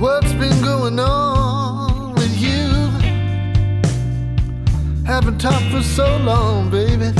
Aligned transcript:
What's 0.00 0.32
been 0.32 0.62
going 0.62 0.98
on 0.98 2.14
with 2.14 2.34
you. 2.40 2.68
Haven't 5.04 5.38
talked 5.38 5.70
for 5.70 5.82
so 5.82 6.16
long, 6.18 6.70
baby. 6.70 7.12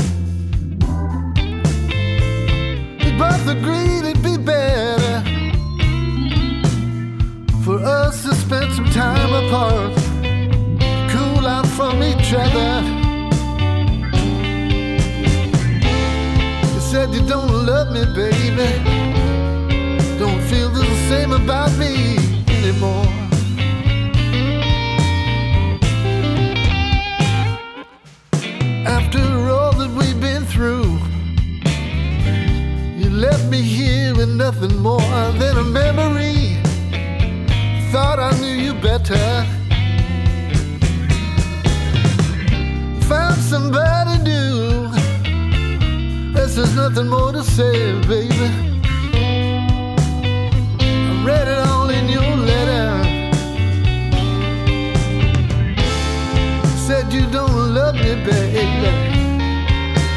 We 3.03 3.17
both 3.17 3.47
agreed 3.47 4.03
it'd 4.09 4.23
be 4.23 4.37
better 4.37 5.21
for 7.63 7.77
us 7.77 8.23
to 8.23 8.33
spend 8.33 8.73
some 8.73 8.85
time 8.85 9.31
apart, 9.45 9.95
cool 11.11 11.45
out 11.45 11.67
from 11.67 12.01
each 12.01 12.33
other. 12.33 12.81
You 16.73 16.79
said 16.79 17.13
you 17.13 17.21
don't 17.27 17.65
love 17.65 17.91
me, 17.93 18.05
baby 18.15 19.01
don't 20.21 20.41
feel 20.43 20.69
the 20.69 20.85
same 21.09 21.31
about 21.31 21.75
me 21.79 22.20
me 33.51 33.61
here 33.61 34.15
with 34.15 34.29
nothing 34.29 34.77
more 34.77 35.01
than 35.41 35.57
a 35.57 35.63
memory. 35.63 36.55
Thought 37.91 38.17
I 38.17 38.31
knew 38.39 38.55
you 38.65 38.73
better. 38.75 39.27
Found 43.09 43.37
somebody 43.41 44.23
new. 44.23 44.87
Guess 46.33 46.55
there's 46.55 46.75
nothing 46.77 47.09
more 47.09 47.33
to 47.33 47.43
say, 47.43 47.73
baby. 48.07 48.47
I 51.09 51.23
read 51.25 51.47
it 51.49 51.59
all 51.67 51.89
in 51.89 52.07
your 52.07 52.33
letter. 52.51 52.87
Said 56.87 57.11
you 57.11 57.29
don't 57.29 57.73
love 57.73 57.95
me, 57.95 58.15
baby. 58.23 58.61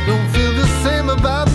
Don't 0.07 0.29
feel 0.31 0.53
the 0.53 0.69
same 0.85 1.09
about 1.09 1.54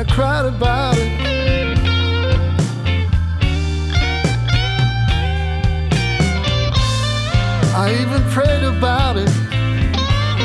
I 0.00 0.04
cried 0.04 0.46
about 0.46 0.96
it. 0.96 1.12
I 7.76 7.92
even 8.00 8.22
prayed 8.30 8.62
about 8.64 9.18
it. 9.18 9.28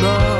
Lord, 0.03 0.34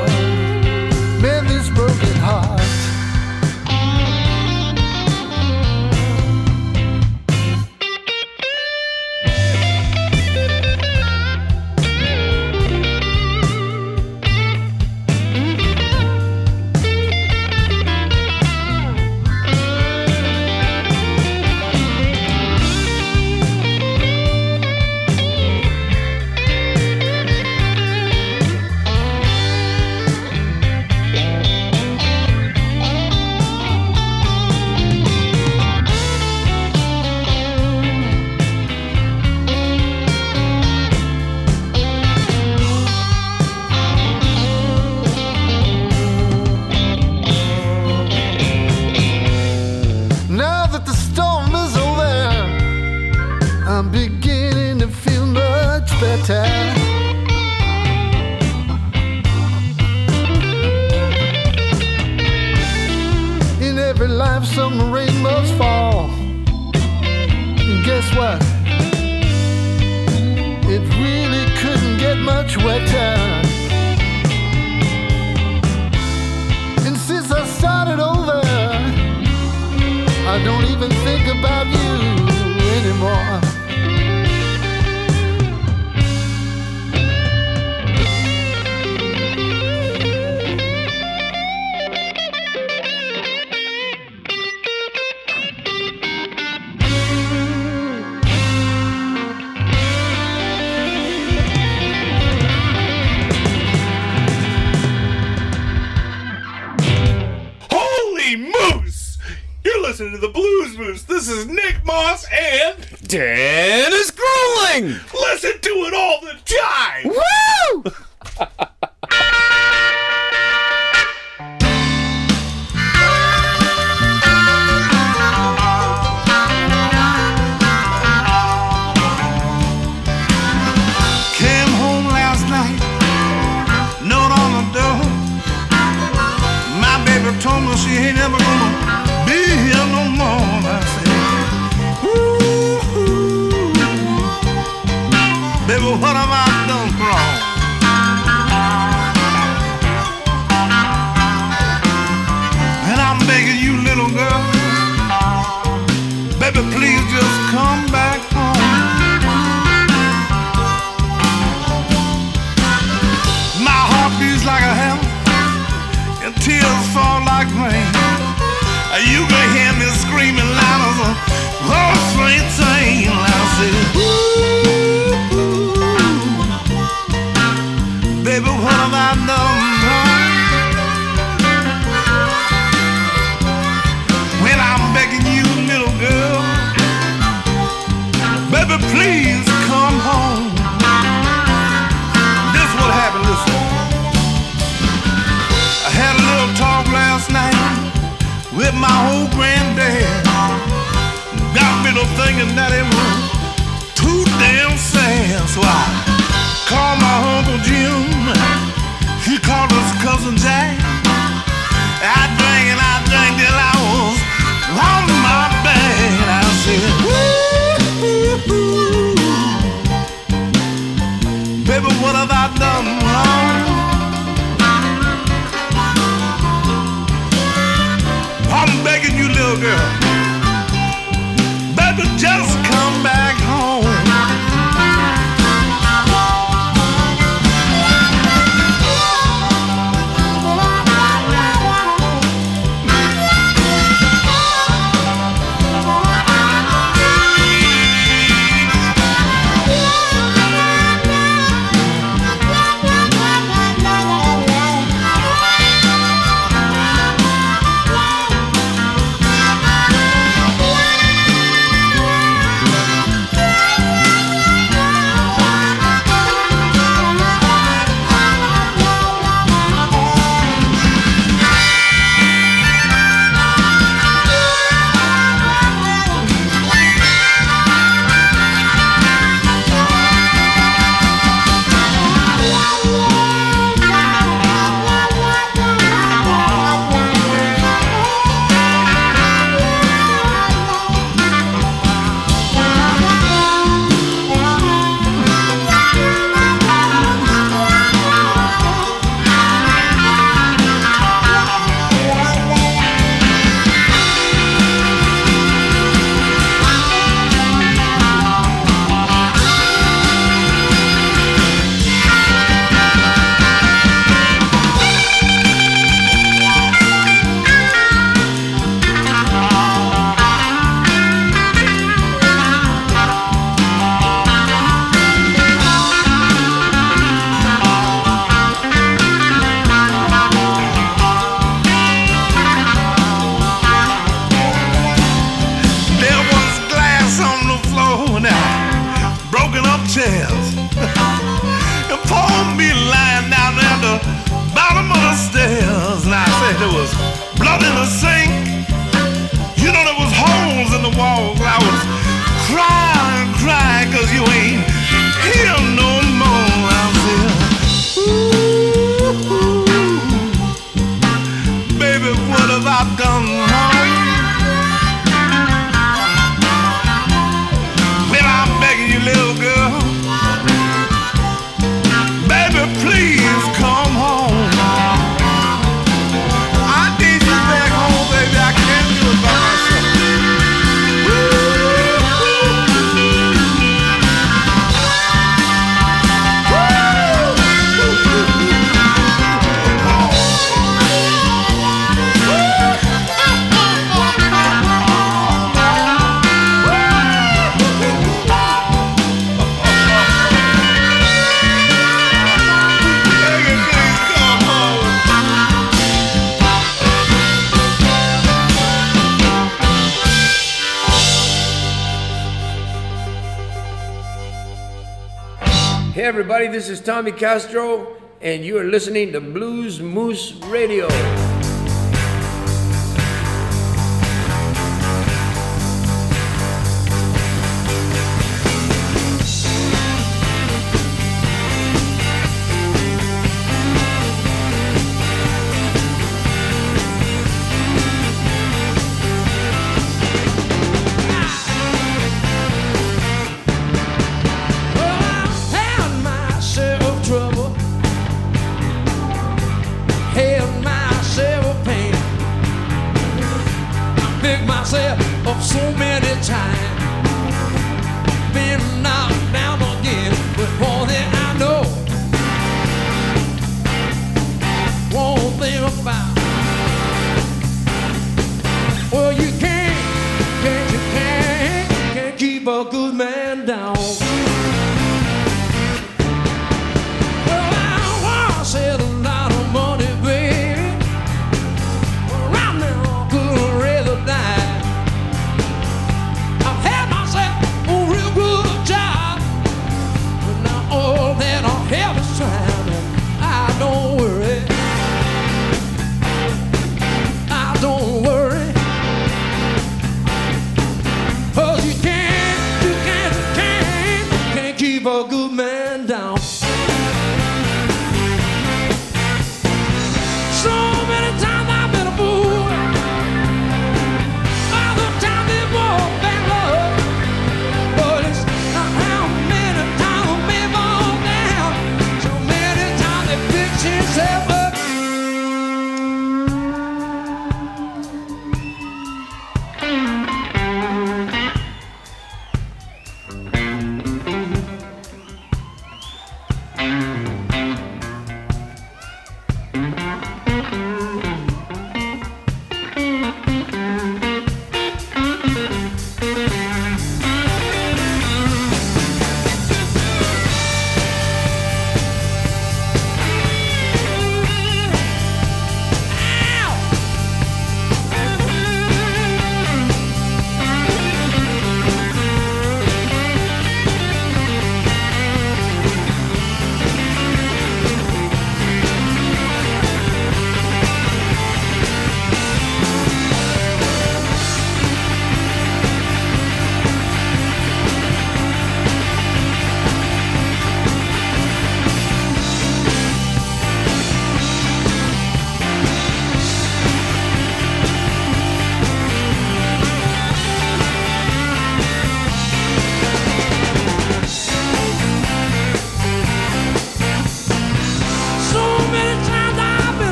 everybody. 416.46 416.58
This 416.60 416.70
is 416.70 416.86
Tommy 416.86 417.12
Castro, 417.12 417.98
and 418.22 418.46
you 418.46 418.58
are 418.60 418.64
listening 418.64 419.12
to 419.14 419.22
Blues 419.22 419.80
Moose 419.80 420.34
Radio. 420.46 420.88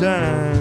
Time. 0.00 0.59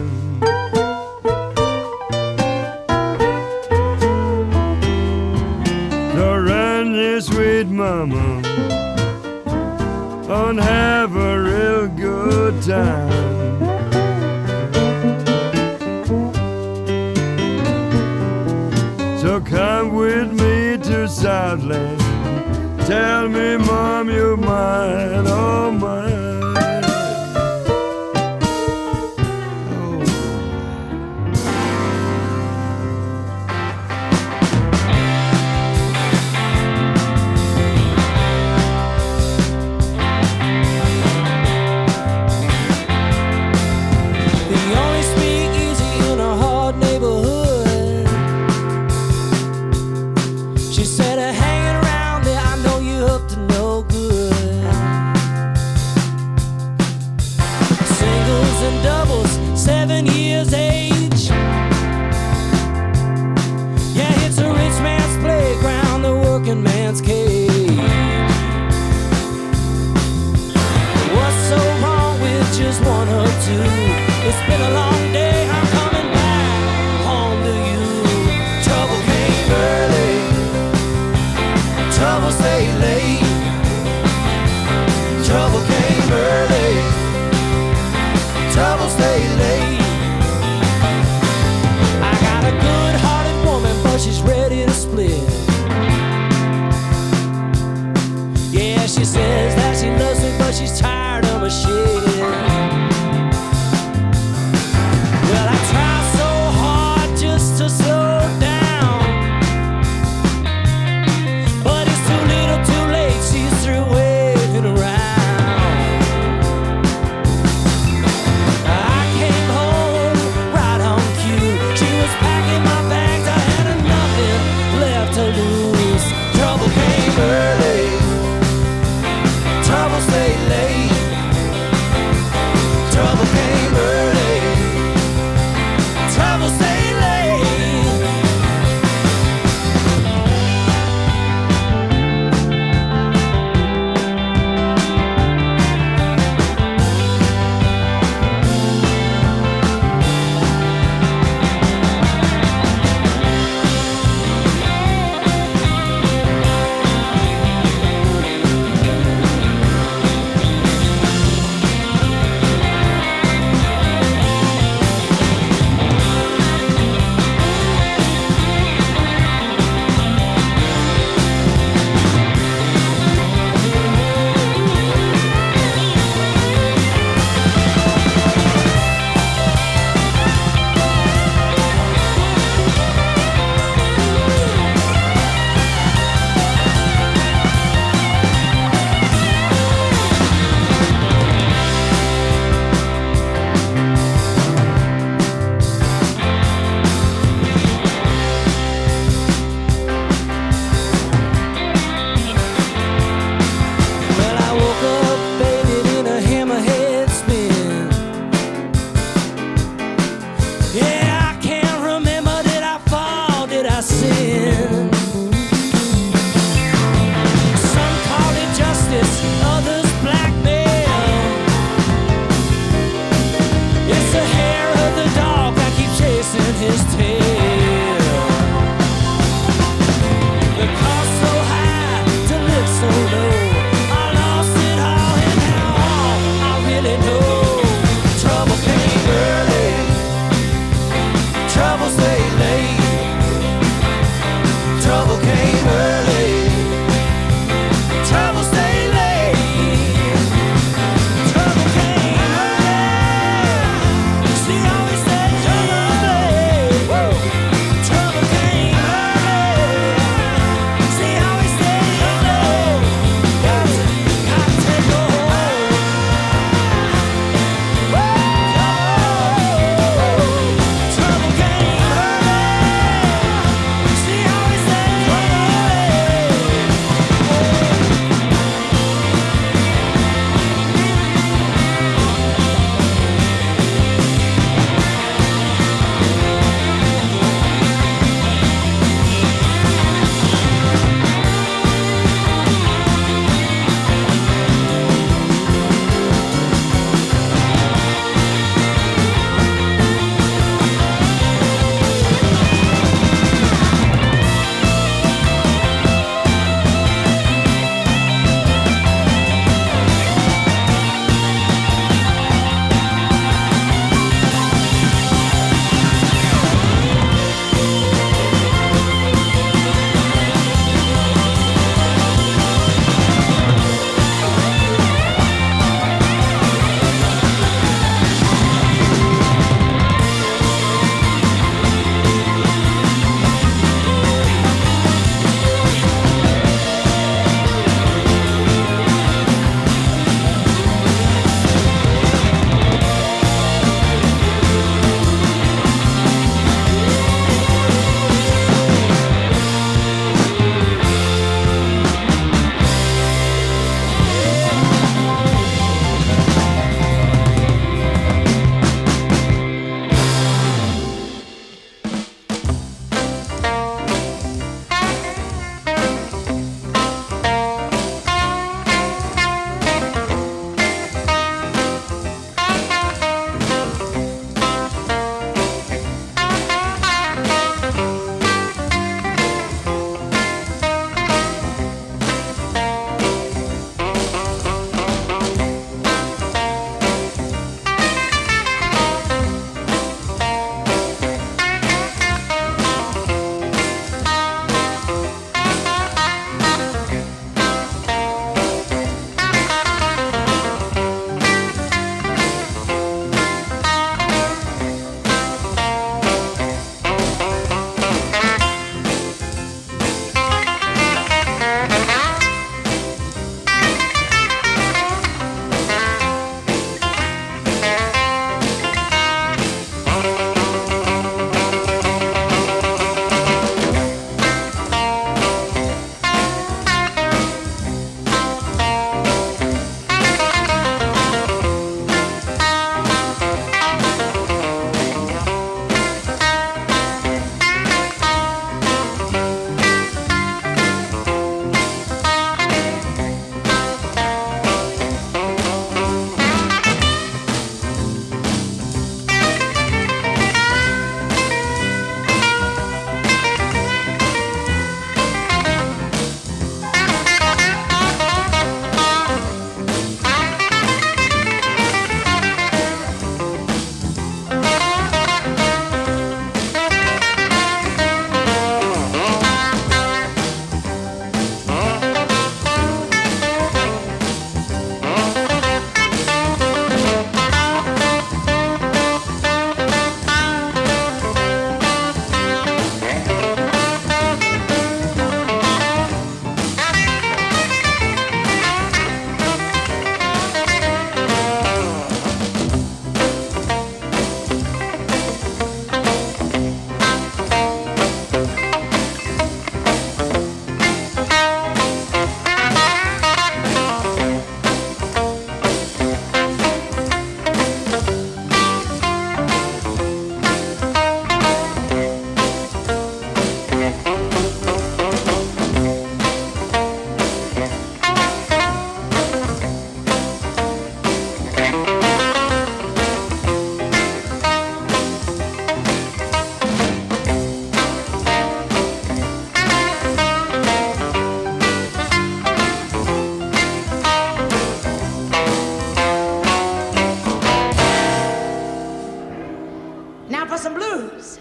for 540.30 540.38
some 540.38 540.54
blues 540.54 541.20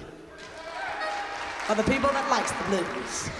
for 1.66 1.74
the 1.74 1.82
people 1.84 2.10
that 2.10 2.30
likes 2.30 2.52
the 2.52 2.64
blues. 2.64 3.30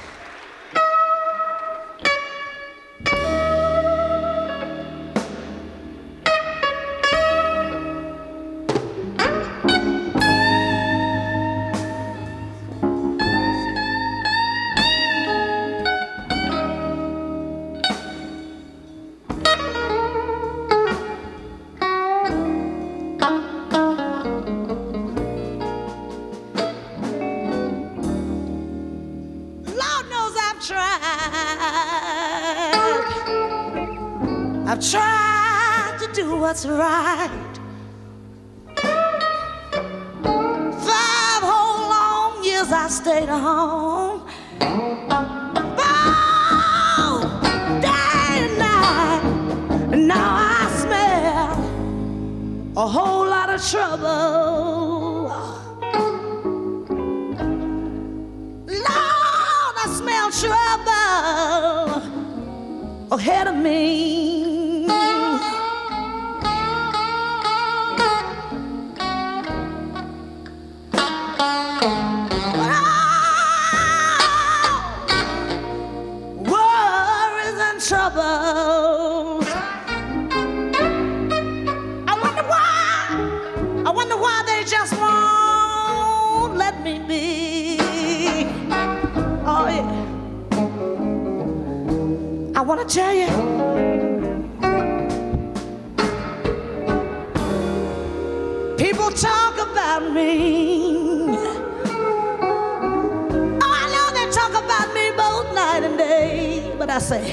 day. 105.98 106.74
But 106.78 106.88
I 106.88 106.98
say, 106.98 107.24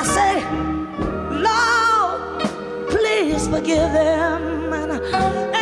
I 0.00 0.02
say, 0.16 0.34
Lord, 1.46 2.90
please 2.90 3.46
forgive 3.46 3.92
them. 3.92 4.72
And, 4.72 4.92
and 4.92 5.61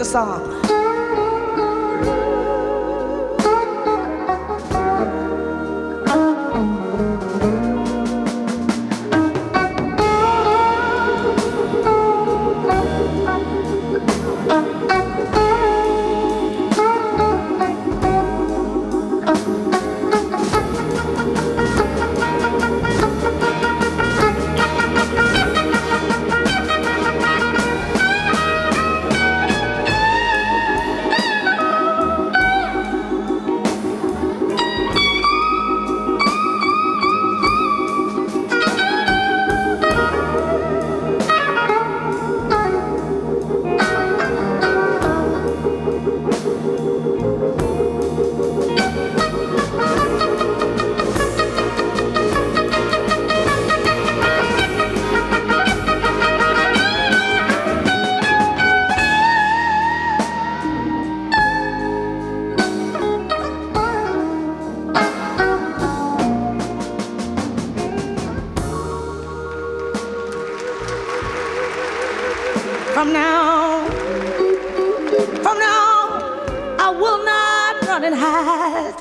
the 0.00 0.04
song. 0.06 0.49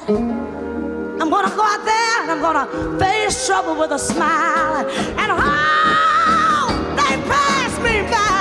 I'm 0.10 1.30
gonna 1.30 1.56
go 1.56 1.62
out 1.62 1.86
there 1.86 2.22
and 2.24 2.32
I'm 2.32 2.42
gonna 2.42 3.00
face 3.00 3.46
trouble 3.46 3.76
with 3.76 3.92
a 3.92 4.00
smile. 4.00 4.88
And 4.88 5.32
oh, 5.32 6.96
they 6.96 7.16
pass 7.30 7.78
me 7.84 8.02
by. 8.10 8.39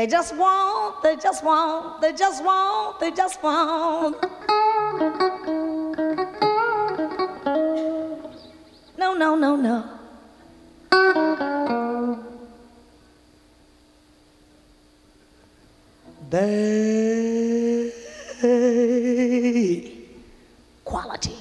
They 0.00 0.06
just 0.06 0.34
won't, 0.34 1.02
they 1.02 1.16
just 1.16 1.44
won't, 1.44 2.00
they 2.00 2.14
just 2.14 2.42
won't, 2.42 3.00
they 3.00 3.10
just 3.10 3.42
won't. 3.42 4.16
No, 8.96 9.12
no, 9.12 9.36
no, 9.36 9.56
no. 9.56 9.84
They 16.30 17.92
quality 20.82 21.36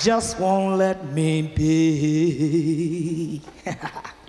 just 0.00 0.40
won't 0.40 0.76
let 0.76 1.12
me 1.12 1.42
be. 1.42 3.42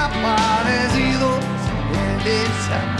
desaparecidos 0.00 1.44
en 1.92 2.20
esa 2.26 2.99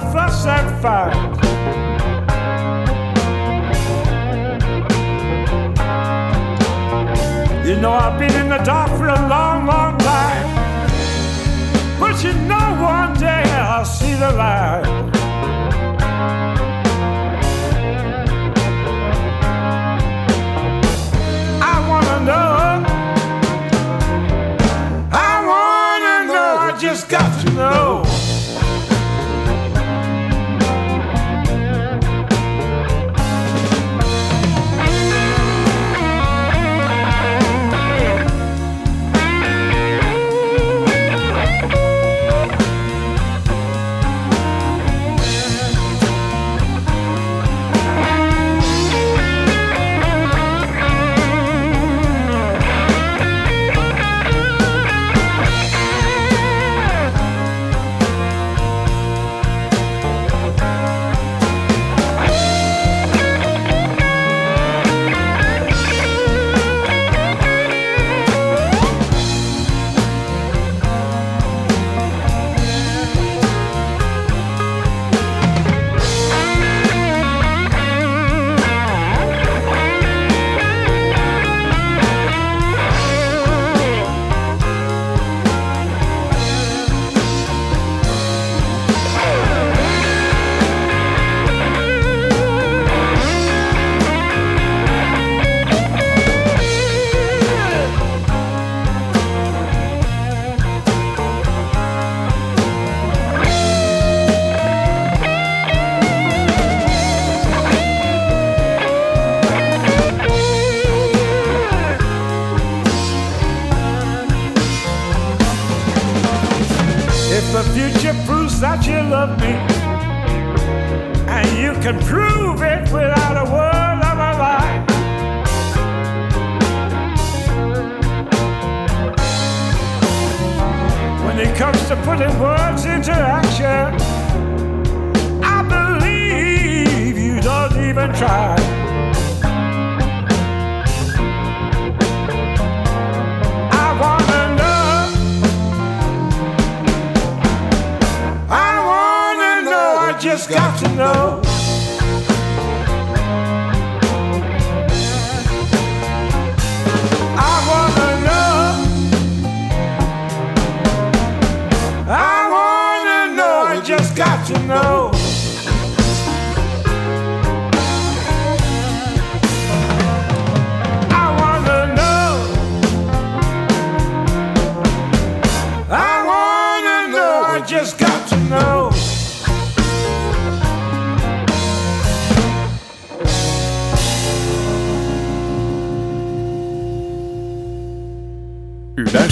and. 0.00 1.38
You 7.66 7.76
know 7.76 7.92
I've 7.92 8.18
been 8.18 8.32
in 8.34 8.48
the 8.48 8.58
dark 8.58 8.90
for 8.96 9.08
a 9.08 9.28
long, 9.28 9.66
long 9.66 9.98
time, 9.98 10.48
but 12.00 12.24
you 12.24 12.32
know 12.32 12.66
one 12.80 13.12
day 13.18 13.42
I'll 13.52 13.84
see 13.84 14.14
the 14.14 14.32
light. 14.32 15.07